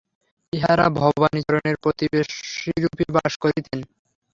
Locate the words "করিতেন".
3.37-3.79